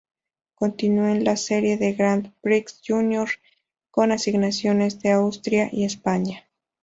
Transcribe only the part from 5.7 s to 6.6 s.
y España.